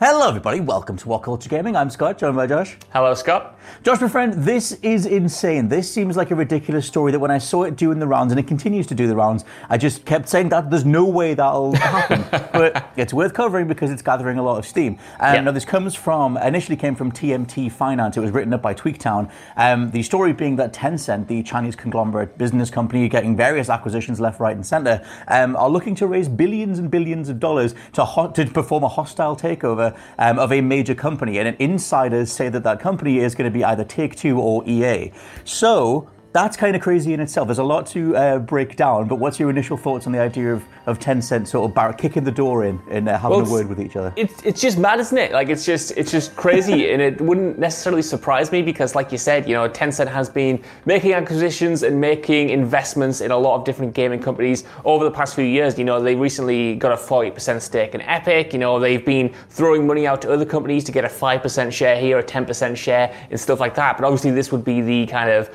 [0.00, 0.60] Hello, everybody.
[0.60, 1.76] Welcome to What Culture Gaming.
[1.76, 2.74] I'm Scott, joined by Josh.
[2.90, 3.58] Hello, Scott.
[3.82, 5.68] Josh, my friend, this is insane.
[5.68, 8.40] This seems like a ridiculous story that when I saw it doing the rounds, and
[8.40, 11.72] it continues to do the rounds, I just kept saying that there's no way that'll
[11.76, 12.24] happen.
[12.50, 14.98] but it's worth covering because it's gathering a lot of steam.
[15.20, 15.40] And Yeah.
[15.42, 18.16] now this comes from, initially came from TMT Finance.
[18.16, 19.30] It was written up by Tweaktown.
[19.58, 24.40] Um, the story being that Tencent, the Chinese conglomerate business company getting various acquisitions left,
[24.40, 28.30] right, and center, um, are looking to raise billions and billions of dollars to, ho-
[28.30, 31.38] to perform a hostile takeover um, of a major company.
[31.38, 35.12] And insiders say that that company is going to be either Take Two or EA.
[35.44, 37.48] So that's kind of crazy in itself.
[37.48, 40.54] There's a lot to uh, break down, but what's your initial thoughts on the idea
[40.54, 43.50] of, of Tencent sort of bar- kicking the door in and uh, having Well, a
[43.50, 44.12] word with each other?
[44.16, 45.32] It's it's just mad, isn't it?
[45.32, 49.18] Like it's just it's just crazy, and it wouldn't necessarily surprise me because, like you
[49.18, 53.64] said, you know, Tencent has been making acquisitions and making investments in a lot of
[53.64, 55.78] different gaming companies over the past few years.
[55.78, 58.52] You know, they recently got a forty percent stake in Epic.
[58.52, 61.74] You know, they've been throwing money out to other companies to get a five percent
[61.74, 63.98] share here, a ten percent share, and stuff like that.
[63.98, 65.50] But obviously, this would be the kind of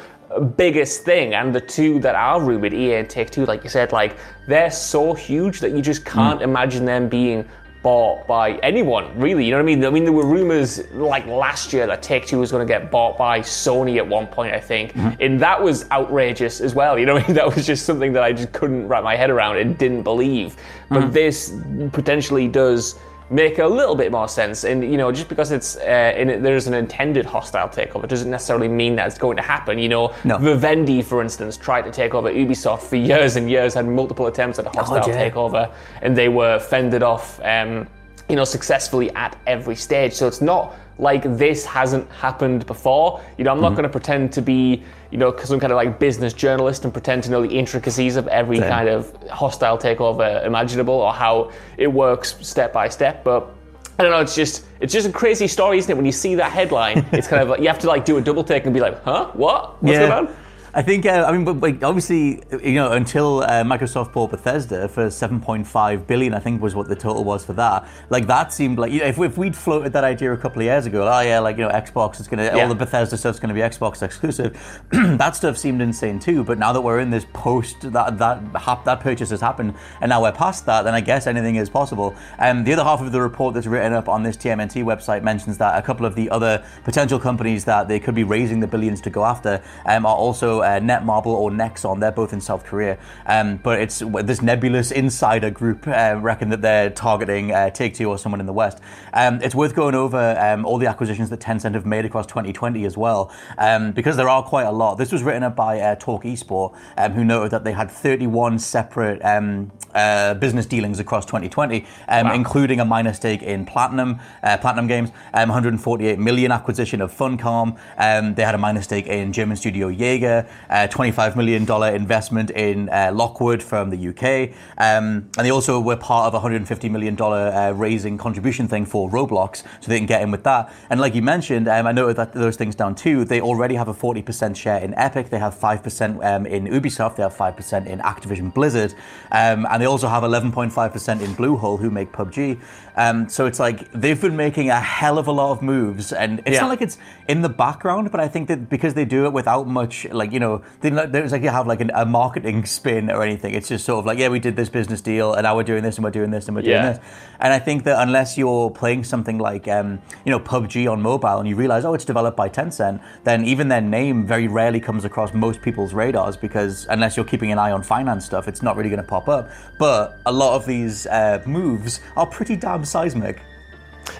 [0.58, 3.92] biggest thing and the two that are rumored EA and Take Two like you said
[3.92, 6.12] like they're so huge that you just mm.
[6.12, 7.48] can't imagine them being
[7.84, 9.86] bought by anyone really you know what I mean?
[9.86, 12.90] I mean there were rumors like last year that Take Two was going to get
[12.90, 15.22] bought by Sony at one point I think mm-hmm.
[15.22, 17.36] and that was outrageous as well you know what I mean?
[17.46, 20.56] That was just something that I just couldn't wrap my head around and didn't believe.
[20.90, 21.14] But mm.
[21.14, 21.54] this
[21.92, 22.96] potentially does
[23.30, 24.64] make a little bit more sense.
[24.64, 28.30] And you know, just because it's uh, in it, there's an intended hostile takeover doesn't
[28.30, 29.80] necessarily mean that it's going to happen.
[29.80, 30.38] You know, No.
[30.38, 34.60] Vivendi, for instance, tried to take over Ubisoft for years and years, had multiple attempts
[34.60, 35.30] at a hostile yeah.
[35.30, 35.72] takeover,
[36.02, 37.40] and they were fended off.
[37.44, 37.88] Um,
[38.28, 40.12] you know, successfully at every stage.
[40.12, 43.22] So it's not like this hasn't happened before.
[43.38, 43.76] You know, I'm not mm-hmm.
[43.76, 47.24] going to pretend to be, you know, some kind of like business journalist and pretend
[47.24, 48.70] to know the intricacies of every Same.
[48.70, 53.24] kind of hostile takeover imaginable or how it works step by step.
[53.24, 53.54] But
[54.00, 54.20] I don't know.
[54.20, 55.96] It's just it's just a crazy story, isn't it?
[55.96, 58.22] When you see that headline, it's kind of like you have to like do a
[58.22, 59.82] double take and be like, huh, what?
[59.84, 60.36] What's going on?
[60.78, 64.90] I think, uh, I mean, but like, obviously, you know, until uh, Microsoft bought Bethesda
[64.90, 67.88] for 7.5 billion, I think was what the total was for that.
[68.10, 70.66] Like, that seemed like, you know, if, if we'd floated that idea a couple of
[70.66, 72.64] years ago, oh yeah, like, you know, Xbox is going to, Yeah.
[72.64, 74.60] all the Bethesda stuff's going to be Xbox exclusive,
[74.92, 76.44] that stuff seemed insane too.
[76.44, 80.10] But now that we're in this post, that that hap- that purchase has happened, and
[80.10, 82.14] now we're past that, then I guess anything is possible.
[82.38, 85.58] Um, the other half of the report that's written up on this TMNT website mentions
[85.60, 89.00] that a couple of the other potential companies that they could be raising the billions
[89.02, 92.00] to go after um, are also uh, Netmarble or Nexon.
[92.00, 92.98] They're both in South Korea.
[93.26, 98.10] Um, but it's this nebulous insider group uh, reckon that they're targeting uh, Take Two
[98.10, 98.80] or someone in the West.
[99.14, 102.86] Um, it's worth going over um, all the acquisitions that Tencent have made across 2020
[102.86, 104.96] as well, um, because there are quite a lot.
[104.96, 108.60] This was written up by uh, Talk Esport, um, who noted that they had 31
[108.60, 114.58] separate um, uh, business dealings across 2020, um, including a minor stake in Platinum, uh,
[114.58, 117.78] Platinum Games, um, 148 million acquisition of Funcom.
[117.98, 122.50] Um, they had a minor stake in German studio Yager, uh, 25 million dollar investment
[122.52, 126.90] in uh, Lockwood from the UK, um, and they also were part of a 150
[126.90, 130.74] million dollar uh, raising contribution thing for Roblox, so they can get in with that.
[130.90, 133.26] And like you mentioned, um, I noted that those things down too.
[133.26, 135.30] They already have a 40% share in Epic.
[135.30, 137.16] They have 5% um, in Ubisoft.
[137.18, 138.94] They have 5% in Activision Blizzard,
[139.32, 142.60] um, and they also have 11.5% in Bluehole, who make PUBG.
[142.98, 146.40] Um, so it's like they've been making a hell of a lot of moves, and
[146.40, 146.62] it's Yeah.
[146.62, 146.98] not like it's
[147.28, 150.40] in the background, but I think that because they do it without much, like you
[150.40, 153.54] know, know, they don't there's like you have like an, a marketing spin or anything.
[153.54, 155.84] It's just sort of like, yeah, we did this business deal, and now we're doing
[155.84, 156.94] this, and we're doing this, and we're doing Yeah.
[156.94, 157.00] this.
[157.40, 161.40] And I think that unless you're playing something like, um, you know, PUBG on mobile,
[161.40, 165.04] and you realize, oh, it's developed by Tencent, then even their name very rarely comes
[165.06, 168.78] across most people's radars because unless you're keeping an eye on finance stuff, it's not
[168.78, 169.50] really going to pop up.
[169.80, 173.42] But a lot of these uh, moves are pretty damn seismic.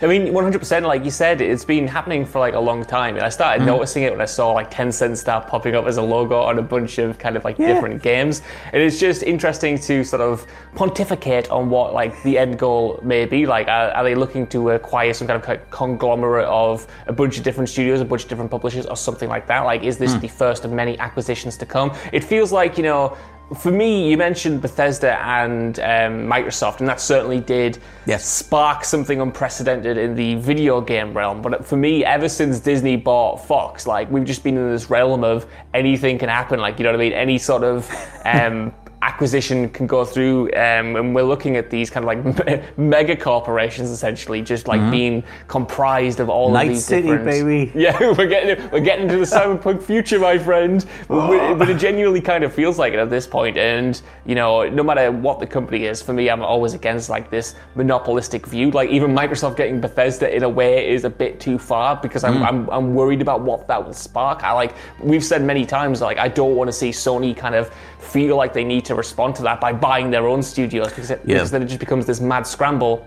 [0.02, 3.16] I mean, 100%, like you said, it's been happening for like a long time.
[3.16, 3.68] And I started Mm.
[3.68, 6.62] noticing it when I saw like Tencent start popping up as a logo on a
[6.62, 7.68] bunch of kind of like Yeah.
[7.74, 8.42] different games.
[8.74, 10.46] And it's just interesting to sort of
[10.76, 13.46] pontificate on what like the end goal may be.
[13.46, 17.44] Like, are, are they looking to acquire some kind of conglomerate of a bunch of
[17.44, 19.62] different studios, a bunch of different publishers, or something like that?
[19.66, 20.22] Like, is this Mm.
[20.22, 21.92] the first of many acquisitions to come?
[22.12, 23.16] It feels like, you know,
[23.54, 27.78] for me, you mentioned Bethesda and um, Microsoft, and that certainly did
[28.08, 28.26] Yes.
[28.26, 31.42] spark something unprecedented in the video game realm.
[31.42, 35.24] But for me, ever since Disney bought Fox, like we've just been in this realm
[35.24, 36.60] of anything can happen.
[36.60, 37.14] Like you know what I mean?
[37.14, 37.90] Any sort of
[38.26, 38.74] um,
[39.06, 43.92] acquisition can go through, um, and we're looking at these kind of like mega corporations
[43.92, 46.54] essentially just like being comprised of all Mm-hmm.
[46.54, 47.26] Night of these City, different.
[47.26, 47.72] baby.
[47.86, 50.86] Yeah, we're getting we're getting into the cyberpunk future, my friend.
[51.08, 53.58] But, but it genuinely kind of feels like it at this point.
[53.58, 57.30] And you know, no matter what the company is, for me, I'm always against like
[57.30, 58.72] this monopolistic view.
[58.72, 62.42] Like even Microsoft getting Bethesda in a way is a bit too far because I'm
[62.44, 64.44] I'm, I'm worried about what that will spark.
[64.44, 67.72] I like we've said many times, like I don't want to see Sony kind of
[68.00, 71.22] feel like they need to respond to that by buying their own studios because, it,
[71.26, 71.36] Yeah.
[71.36, 73.06] because then it just becomes this mad scramble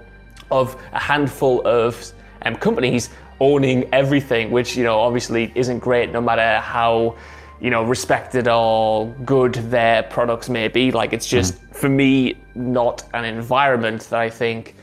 [0.50, 2.12] of a handful of
[2.42, 7.16] um, companies owning everything, which you know obviously isn't great, no matter how
[7.60, 10.90] you know respected or good their products may be.
[10.90, 14.74] Like it's just for me not an environment that I think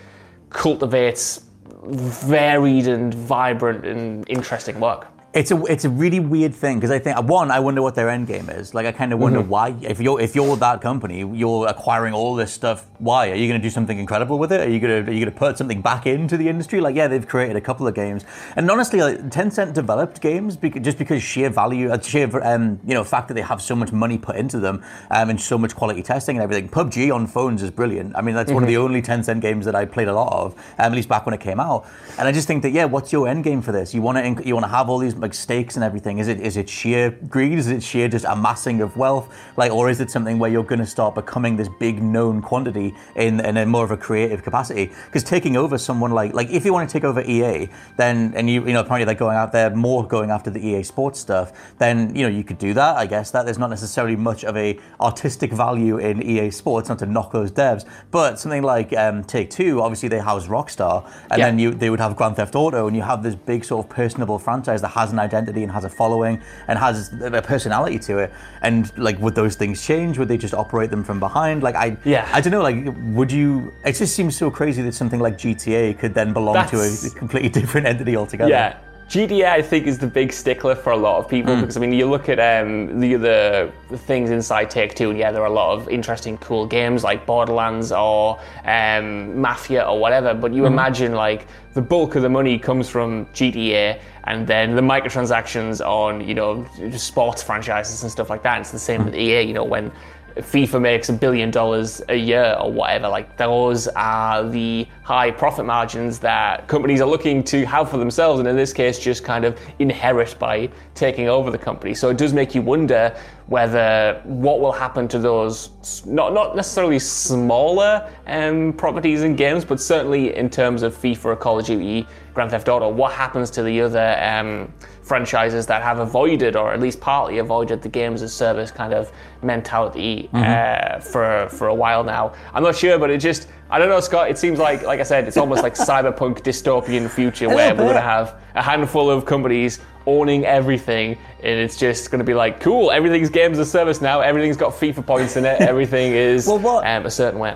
[0.50, 1.42] cultivates
[1.84, 5.08] varied and vibrant and interesting work.
[5.36, 8.10] It's a it's a really weird thing because I think one I wonder what their
[8.10, 8.74] end game is.
[8.74, 12.36] Like I kind of wonder why if you're if you're that company you're acquiring all
[12.36, 12.86] this stuff.
[13.00, 14.62] Why are you going to do something incredible with it?
[14.62, 16.80] Are you going to are you going to put something back into the industry?
[16.80, 18.24] Like yeah, they've created a couple of games,
[18.56, 22.94] and honestly, like Tencent developed games because, just because sheer value, uh, sheer um, you
[22.94, 24.82] know fact that they have so much money put into them
[25.12, 26.70] um, and so much quality testing and everything.
[26.70, 28.16] PUBG on phones is brilliant.
[28.16, 30.54] I mean that's one of the only Tencent games that I played a lot of,
[30.54, 31.86] um, at least back when it came out.
[32.18, 33.94] And I just think that yeah, what's your end game for this?
[33.94, 36.20] You want to you want to have all these like stakes and everything.
[36.20, 37.58] Is it is it sheer greed?
[37.58, 39.28] Is it sheer just amassing of wealth?
[39.58, 42.94] Like, or is it something where you're going to start becoming this big known quantity
[43.16, 44.86] in in a more of a creative capacity?
[45.08, 47.68] Because taking over someone like like if you want to take over EA,
[47.98, 50.84] then and you you know apparently they're going out there more going after the EA
[50.84, 51.48] Sports stuff.
[51.80, 52.96] Then you know you could do that.
[52.98, 57.00] I guess that there's not necessarily much of a artistic value in EA Sports, not
[57.00, 59.82] to knock those devs, but something like um, Take Two.
[59.82, 60.98] Obviously they house Rockstar,
[61.32, 61.46] and Yeah.
[61.48, 63.90] then you they would have Grand Theft Auto, and you have this big sort of
[63.90, 66.36] personable franchise that has an identity and has a following
[66.68, 68.30] and has a personality to it.
[68.62, 70.18] And like, would those things change?
[70.20, 71.64] Would they just operate them from behind?
[71.68, 72.28] Like, I Yeah.
[72.38, 72.66] I don't know.
[72.70, 72.78] Like,
[73.18, 73.74] would you?
[73.84, 76.90] It just seems so crazy that something like GTA could then belong to a
[77.22, 78.52] completely different entity altogether.
[78.52, 78.78] Yeah.
[79.10, 81.94] GTA, I think, is the big stickler for a lot of people because I mean,
[81.94, 85.54] you look at um, the other things inside Take Two, and yeah, there are a
[85.54, 90.34] lot of interesting, cool games like Borderlands or um, Mafia or whatever.
[90.34, 94.82] But you imagine like the bulk of the money comes from GTA, and then the
[94.82, 96.66] microtransactions on you know
[96.98, 98.62] sports franchises and stuff like that.
[98.62, 99.44] It's the same with EA.
[99.44, 99.92] You know when
[100.38, 105.66] FIFA makes a billion dollars a year or whatever, like those are the high profit
[105.66, 109.46] margins that companies are looking to have for themselves, and in this case, just kind
[109.46, 111.94] of inherit by taking over the company.
[111.94, 113.16] So it does make you wonder
[113.48, 119.80] whether what will happen to those not not necessarily smaller um, properties and games, but
[119.80, 123.82] certainly in terms of FIFA Call of Duty, Grand Theft Auto, what happens to the
[123.82, 124.74] other um,
[125.06, 129.12] franchises that have avoided or at least partly avoided the games as service kind of
[129.44, 132.34] mentality uh, for for a while now.
[132.54, 134.30] I'm not sure, but it just I don't know, Scott.
[134.30, 138.02] It seems like like I said, it's almost like cyberpunk dystopian future where we're gonna
[138.02, 142.92] have a handful of companies owning everything, and it's just gonna be like cool.
[142.92, 144.22] Everything's games as service now.
[144.22, 145.62] Everything's got FIFA points in it.
[145.74, 147.56] Everything is Well, what- um, a certain way.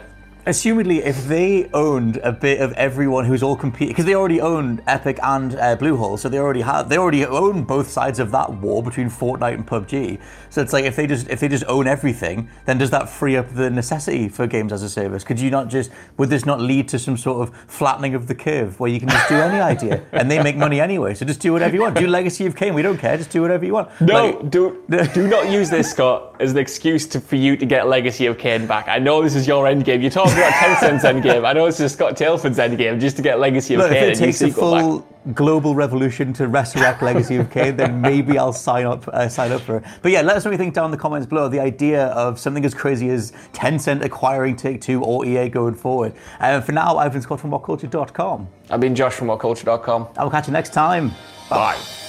[0.49, 4.81] Assumedly, if they owned a bit of everyone who's all competing, because they already own
[4.87, 8.51] Epic and uh, Bluehole, so they already have, they already own both sides of that
[8.53, 10.19] war between Fortnite and PUBG.
[10.49, 13.35] So it's like if they just if they just own everything, then does that free
[13.35, 15.23] up the necessity for games as a service?
[15.23, 18.33] Could you not just would this not lead to some sort of flattening of the
[18.33, 21.13] curve where you can just do any idea and they make money anyway?
[21.13, 21.95] So just do whatever you want.
[21.95, 22.73] Do Legacy of Kain.
[22.73, 23.17] We don't care.
[23.17, 23.89] Just do whatever you want.
[24.01, 27.67] No, Like- do do not use this, Scott, as an excuse to, for you to
[27.67, 28.87] get Legacy of Kain back.
[28.87, 30.01] I know this is your end game.
[30.01, 31.45] You're talking not Tencent's endgame.
[31.45, 34.15] I know it's just Scott Tailford's endgame, just to get Legacy of Look, Kain if
[34.15, 35.35] it takes a full back.
[35.35, 39.61] global revolution to resurrect Legacy of Kain, then maybe I'll sign up uh, sign up
[39.61, 39.83] for it.
[40.01, 41.47] But yeah, let us know what you think down in the comments below.
[41.47, 46.13] The idea of something as crazy as Tencent acquiring Take Two or EA going forward.
[46.39, 48.47] And uh, for now, I've been Scott from WhatCulture.com.
[48.69, 50.09] I've been Josh from WhatCulture.com.
[50.17, 51.11] I will catch you next time.
[51.49, 52.08] Bye.